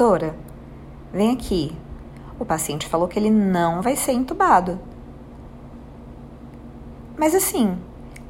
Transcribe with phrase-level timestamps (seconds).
[0.00, 0.34] Doutora,
[1.12, 1.76] vem aqui.
[2.38, 4.80] O paciente falou que ele não vai ser entubado.
[7.18, 7.76] Mas assim,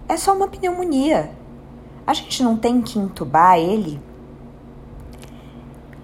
[0.09, 1.31] é só uma pneumonia.
[2.05, 4.03] A gente não tem que entubar ele?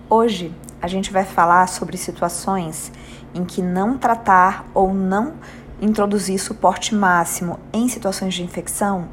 [0.09, 2.93] Hoje a gente vai falar sobre situações
[3.35, 5.35] em que não tratar ou não
[5.83, 9.09] introduzir suporte máximo em situações de infecção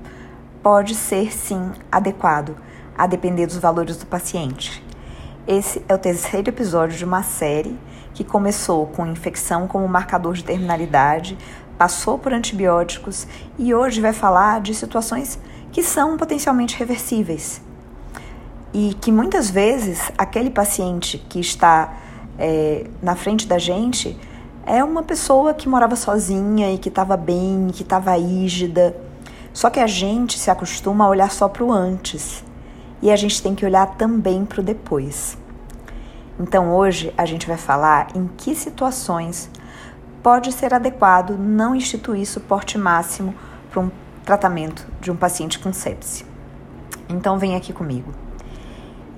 [0.61, 2.55] pode ser sim adequado,
[2.95, 4.92] a depender dos valores do paciente.
[5.45, 7.77] Esse é o terceiro episódio de uma série
[8.13, 11.37] que começou com infecção como marcador de terminalidade,
[11.77, 13.27] passou por antibióticos
[13.59, 15.37] e hoje vai falar de situações
[15.69, 17.61] que são potencialmente reversíveis.
[18.73, 21.93] E que muitas vezes aquele paciente que está
[22.39, 24.17] é, na frente da gente
[24.65, 28.95] é uma pessoa que morava sozinha e que estava bem, que estava rígida.
[29.51, 32.45] Só que a gente se acostuma a olhar só para o antes
[33.03, 35.37] e a gente tem que olhar também para o depois.
[36.39, 39.49] Então hoje a gente vai falar em que situações
[40.23, 43.35] pode ser adequado não instituir suporte máximo
[43.69, 43.91] para um
[44.23, 46.25] tratamento de um paciente com sepse.
[47.09, 48.13] Então vem aqui comigo.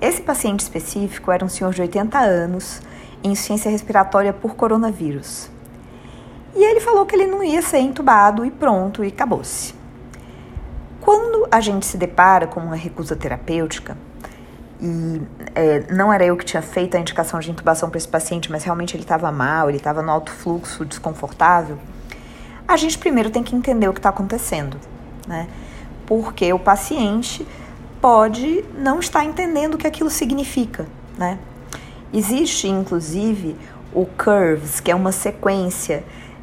[0.00, 2.82] Esse paciente específico era um senhor de 80 anos
[3.22, 5.48] em insuficiência respiratória por coronavírus.
[6.56, 9.85] E ele falou que ele não ia ser entubado e pronto, e acabou-se.
[11.06, 13.96] Quando a gente se depara com uma recusa terapêutica,
[14.80, 15.22] e
[15.54, 18.64] é, não era eu que tinha feito a indicação de intubação para esse paciente, mas
[18.64, 21.78] realmente ele estava mal, ele estava no alto fluxo, desconfortável,
[22.66, 24.80] a gente primeiro tem que entender o que está acontecendo,
[25.28, 25.46] né?
[26.06, 27.46] Porque o paciente
[28.00, 31.38] pode não estar entendendo o que aquilo significa, né?
[32.12, 33.54] Existe, inclusive,
[33.94, 36.02] o CURVES, que é uma sequência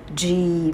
[0.09, 0.73] de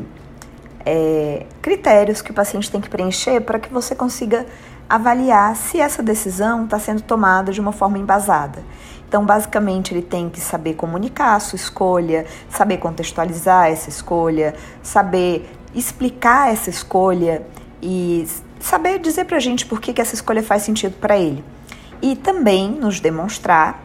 [0.85, 4.45] é, critérios que o paciente tem que preencher para que você consiga
[4.89, 8.63] avaliar se essa decisão está sendo tomada de uma forma embasada.
[9.07, 15.49] Então, basicamente, ele tem que saber comunicar a sua escolha, saber contextualizar essa escolha, saber
[15.73, 17.43] explicar essa escolha
[17.81, 18.27] e
[18.59, 21.43] saber dizer para a gente por que, que essa escolha faz sentido para ele.
[22.01, 23.83] E também nos demonstrar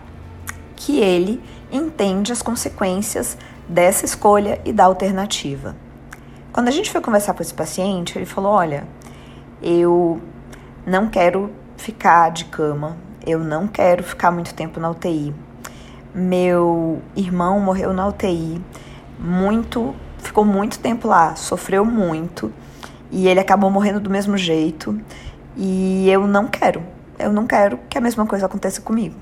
[0.76, 1.40] que ele
[1.72, 3.36] entende as consequências
[3.68, 5.74] dessa escolha e da alternativa.
[6.54, 8.86] Quando a gente foi conversar com esse paciente, ele falou: Olha,
[9.60, 10.22] eu
[10.86, 15.34] não quero ficar de cama, eu não quero ficar muito tempo na UTI.
[16.14, 18.62] Meu irmão morreu na UTI,
[19.18, 22.52] muito, ficou muito tempo lá, sofreu muito
[23.10, 24.96] e ele acabou morrendo do mesmo jeito.
[25.56, 26.84] E eu não quero,
[27.18, 29.16] eu não quero que a mesma coisa aconteça comigo.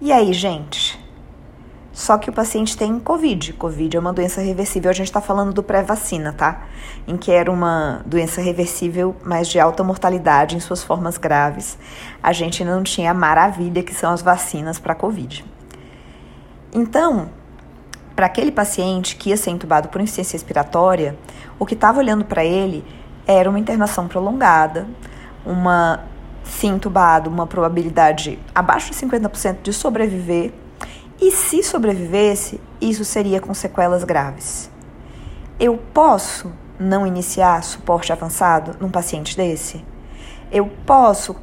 [0.00, 0.95] E aí, gente?
[1.96, 3.54] Só que o paciente tem Covid.
[3.54, 4.90] Covid é uma doença reversível.
[4.90, 6.66] A gente está falando do pré-vacina, tá?
[7.08, 11.78] Em que era uma doença reversível, mas de alta mortalidade em suas formas graves.
[12.22, 15.42] A gente não tinha a maravilha que são as vacinas para Covid.
[16.70, 17.30] Então,
[18.14, 21.16] para aquele paciente que ia ser entubado por insuficiência respiratória,
[21.58, 22.84] o que estava olhando para ele
[23.26, 24.86] era uma internação prolongada,
[25.46, 26.04] uma
[26.44, 30.52] se entubado, uma probabilidade abaixo de 50% de sobreviver
[31.20, 34.70] e se sobrevivesse, isso seria com sequelas graves.
[35.58, 39.82] Eu posso não iniciar suporte avançado num paciente desse?
[40.52, 41.34] Eu posso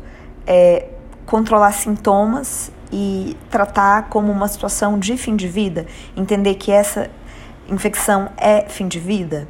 [0.46, 0.90] é,
[1.26, 5.88] controlar sintomas e tratar como uma situação de fim de vida?
[6.16, 7.10] Entender que essa
[7.68, 9.48] infecção é fim de vida?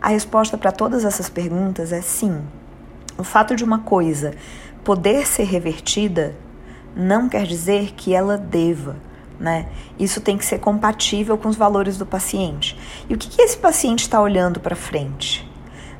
[0.00, 2.40] A resposta para todas essas perguntas é sim.
[3.18, 4.34] O fato de uma coisa
[4.84, 6.36] poder ser revertida
[6.94, 8.96] não quer dizer que ela deva
[9.38, 9.66] né?
[9.98, 12.78] Isso tem que ser compatível com os valores do paciente.
[13.08, 15.50] E o que, que esse paciente está olhando para frente?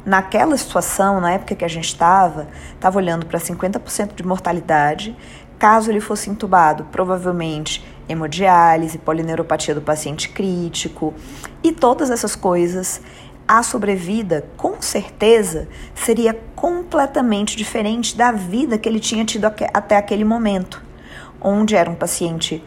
[0.04, 5.16] Naquela situação, na época que a gente estava, estava olhando para 50% de mortalidade.
[5.58, 11.14] Caso ele fosse entubado, provavelmente hemodiálise, polineuropatia do paciente crítico
[11.62, 13.00] e todas essas coisas.
[13.46, 20.24] A sobrevida, com certeza, seria completamente diferente da vida que ele tinha tido até aquele
[20.24, 20.82] momento,
[21.40, 22.62] onde era um paciente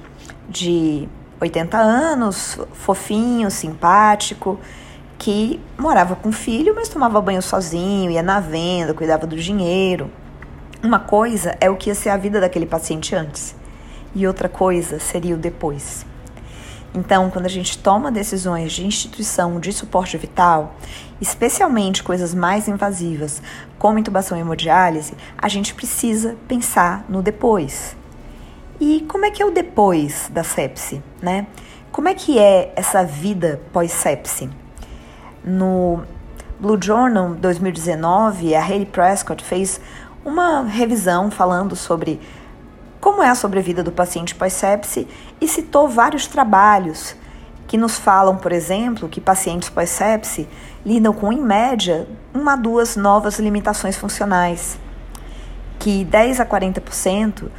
[0.49, 1.07] de
[1.39, 4.59] 80 anos, fofinho, simpático,
[5.17, 10.09] que morava com o filho, mas tomava banho sozinho, ia na venda, cuidava do dinheiro.
[10.83, 13.55] Uma coisa é o que ia ser a vida daquele paciente antes,
[14.13, 16.05] e outra coisa seria o depois.
[16.93, 20.75] Então, quando a gente toma decisões de instituição de suporte vital,
[21.19, 23.41] especialmente coisas mais invasivas,
[23.77, 27.95] como intubação e hemodiálise, a gente precisa pensar no depois.
[28.79, 31.47] E como é que é o depois da sepse, né?
[31.91, 34.49] Como é que é essa vida pós-sepse?
[35.43, 36.03] No
[36.59, 39.81] Blue Journal 2019, a Haley Prescott fez
[40.23, 42.21] uma revisão falando sobre
[43.01, 45.07] como é a sobrevida do paciente pós-sepse
[45.41, 47.15] e citou vários trabalhos
[47.67, 50.47] que nos falam, por exemplo, que pacientes pós-sepse
[50.85, 54.79] lidam com, em média, uma a duas novas limitações funcionais,
[55.79, 57.49] que 10 a 40%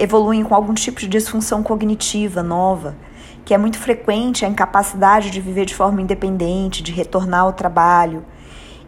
[0.00, 2.96] evoluem com algum tipo de disfunção cognitiva nova,
[3.44, 8.24] que é muito frequente a incapacidade de viver de forma independente, de retornar ao trabalho,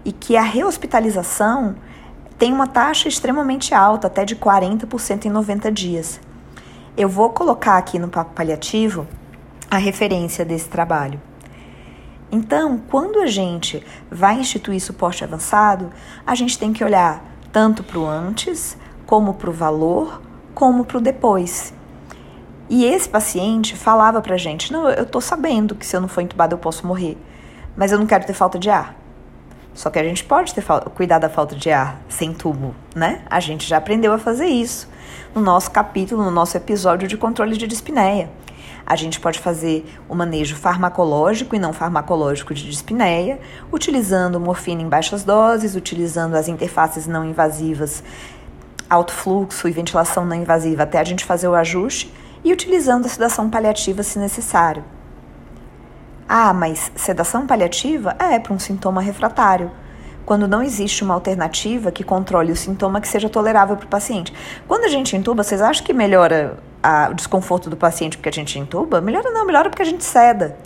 [0.06, 1.76] e que a rehospitalização
[2.38, 6.18] tem uma taxa extremamente alta, até de 40% em 90 dias.
[6.96, 9.06] Eu vou colocar aqui no papo paliativo
[9.70, 11.20] a referência desse trabalho.
[12.30, 15.90] Então, quando a gente vai instituir suporte avançado,
[16.26, 17.22] a gente tem que olhar
[17.52, 20.22] tanto para o antes, como para o valor,
[20.54, 21.72] como para o depois.
[22.68, 26.08] E esse paciente falava para a gente: Não, eu estou sabendo que se eu não
[26.08, 27.18] for entubado eu posso morrer,
[27.76, 28.96] mas eu não quero ter falta de ar.
[29.74, 30.62] Só que a gente pode ter
[30.94, 33.22] cuidar da falta de ar sem tubo, né?
[33.28, 34.88] A gente já aprendeu a fazer isso
[35.34, 38.30] no nosso capítulo, no nosso episódio de controle de dispneia.
[38.84, 43.38] A gente pode fazer o manejo farmacológico e não farmacológico de dispneia,
[43.70, 48.02] utilizando morfina em baixas doses, utilizando as interfaces não invasivas,
[48.92, 52.12] alto fluxo e ventilação não invasiva até a gente fazer o ajuste
[52.44, 54.84] e utilizando a sedação paliativa se necessário.
[56.28, 59.70] Ah, mas sedação paliativa é para um sintoma refratário
[60.24, 64.32] quando não existe uma alternativa que controle o sintoma que seja tolerável para o paciente.
[64.68, 68.32] Quando a gente intuba, vocês acham que melhora a, o desconforto do paciente porque a
[68.32, 69.00] gente intuba?
[69.00, 70.56] Melhora não, melhora porque a gente ceda.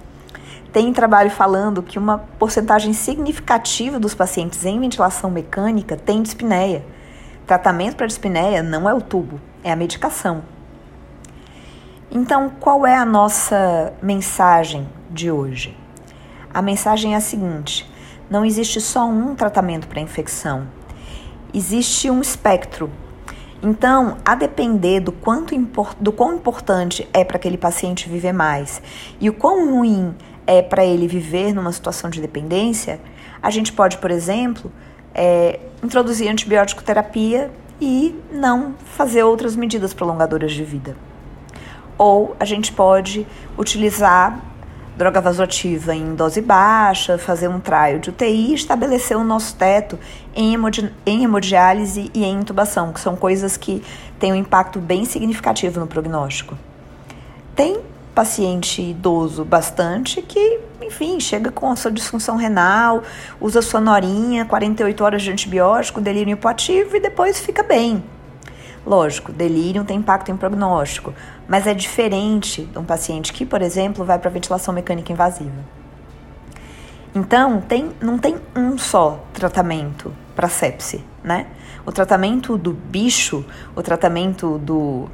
[0.72, 6.84] Tem trabalho falando que uma porcentagem significativa dos pacientes em ventilação mecânica tem dispneia.
[7.46, 10.43] Tratamento para dispneia não é o tubo, é a medicação.
[12.10, 15.76] Então, qual é a nossa mensagem de hoje?
[16.52, 17.88] A mensagem é a seguinte:
[18.28, 20.66] não existe só um tratamento para infecção,
[21.54, 22.90] existe um espectro.
[23.62, 25.54] Então, a depender do, quanto
[26.00, 28.82] do quão importante é para aquele paciente viver mais
[29.20, 30.14] e o quão ruim
[30.46, 33.00] é para ele viver numa situação de dependência,
[33.40, 34.70] a gente pode, por exemplo,
[35.16, 40.94] é, introduzir antibiótico terapia e não fazer outras medidas prolongadoras de vida.
[41.96, 43.26] Ou a gente pode
[43.56, 44.38] utilizar
[44.96, 49.98] droga vasoativa em dose baixa, fazer um trial de UTI estabelecer o nosso teto
[50.34, 53.82] em, hemodi em hemodiálise e em intubação, que são coisas que
[54.19, 56.56] têm um impacto bem significativo no prognóstico.
[57.54, 57.80] Tem
[58.14, 63.02] paciente idoso bastante que, enfim, chega com a sua disfunção renal,
[63.40, 68.05] usa sua norinha, 48 horas de antibiótico, delírio hipoativo e depois fica bem.
[68.87, 71.12] Lógico, delírio tem impacto em prognóstico,
[71.49, 75.64] mas é diferente de um paciente que, por exemplo, vai para ventilação mecânica invasiva.
[77.12, 81.46] Então, tem, não tem um só tratamento para sepse, né?
[81.84, 83.44] O tratamento do bicho,
[83.75, 85.08] o tratamento do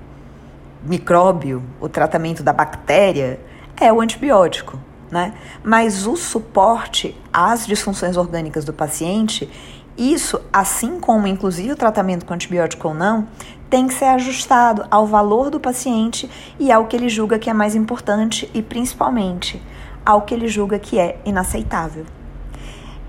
[0.83, 3.41] micróbio, o tratamento da bactéria
[3.81, 4.79] é o antibiótico,
[5.13, 5.35] né?
[5.63, 9.49] Mas o suporte às disfunções orgânicas do paciente,
[9.97, 13.29] isso, assim como inclusive o tratamento com antibiótico ou não,
[13.69, 17.53] tem que ser ajustado ao valor do paciente e ao que ele julga que é
[17.53, 19.63] mais importante e principalmente
[20.05, 22.07] ao que ele julga que é inaceitável.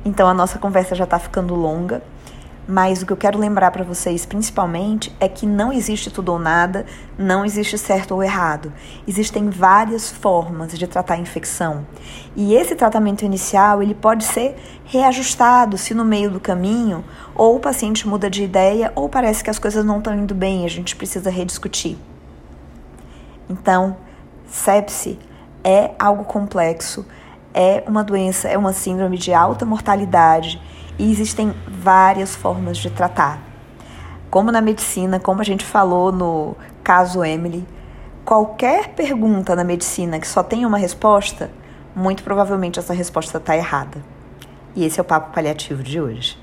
[0.03, 2.03] Então a nossa conversa já está ficando longa.
[2.67, 6.39] Mas o que eu quero lembrar para vocês principalmente é que não existe tudo ou
[6.39, 6.85] nada,
[7.17, 8.71] não existe certo ou errado.
[9.07, 11.85] Existem várias formas de tratar a infecção.
[12.35, 14.55] E esse tratamento inicial, ele pode ser
[14.85, 17.03] reajustado se no meio do caminho
[17.35, 20.65] ou o paciente muda de ideia ou parece que as coisas não estão indo bem
[20.65, 21.97] a gente precisa rediscutir.
[23.49, 23.97] Então,
[24.47, 25.19] sepse
[25.63, 27.05] é algo complexo,
[27.53, 30.61] é uma doença, é uma síndrome de alta mortalidade
[30.97, 33.39] e existem várias formas de tratar.
[34.29, 37.65] Como na medicina, como a gente falou no caso Emily,
[38.25, 41.51] qualquer pergunta na medicina que só tenha uma resposta,
[41.95, 44.03] muito provavelmente essa resposta está errada.
[44.75, 46.42] E esse é o papo paliativo de hoje.